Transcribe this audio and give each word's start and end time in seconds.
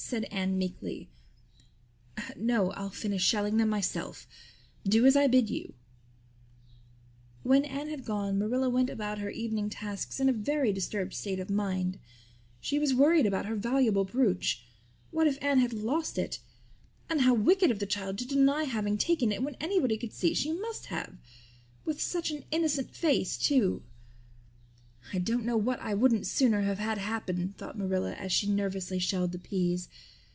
said 0.00 0.24
Anne 0.30 0.56
meekly. 0.56 1.08
"No, 2.36 2.70
I'll 2.72 2.88
finish 2.88 3.22
shelling 3.22 3.58
them 3.58 3.68
myself. 3.68 4.26
Do 4.84 5.04
as 5.04 5.16
I 5.16 5.26
bid 5.26 5.50
you." 5.50 5.74
When 7.42 7.64
Anne 7.66 7.90
had 7.90 8.06
gone 8.06 8.38
Marilla 8.38 8.70
went 8.70 8.88
about 8.88 9.18
her 9.18 9.28
evening 9.28 9.68
tasks 9.68 10.18
in 10.20 10.28
a 10.28 10.32
very 10.32 10.72
disturbed 10.72 11.12
state 11.12 11.40
of 11.40 11.50
mind. 11.50 11.98
She 12.60 12.78
was 12.78 12.94
worried 12.94 13.26
about 13.26 13.46
her 13.46 13.56
valuable 13.56 14.04
brooch. 14.04 14.64
What 15.10 15.26
if 15.26 15.36
Anne 15.42 15.58
had 15.58 15.72
lost 15.74 16.16
it? 16.16 16.38
And 17.10 17.22
how 17.22 17.34
wicked 17.34 17.70
of 17.70 17.80
the 17.80 17.84
child 17.84 18.16
to 18.18 18.26
deny 18.26 18.64
having 18.64 18.96
taken 18.96 19.30
it, 19.30 19.42
when 19.42 19.56
anybody 19.56 19.98
could 19.98 20.14
see 20.14 20.32
she 20.32 20.52
must 20.52 20.86
have! 20.86 21.18
With 21.84 22.00
such 22.00 22.30
an 22.30 22.44
innocent 22.50 22.94
face, 22.94 23.36
too! 23.36 23.82
"I 25.10 25.18
don't 25.18 25.46
know 25.46 25.56
what 25.56 25.80
I 25.80 25.94
wouldn't 25.94 26.26
sooner 26.26 26.62
have 26.62 26.78
had 26.80 26.98
happen," 26.98 27.54
thought 27.56 27.78
Marilla, 27.78 28.12
as 28.12 28.30
she 28.30 28.46
nervously 28.46 28.98
shelled 28.98 29.32
the 29.32 29.38
peas. 29.38 29.88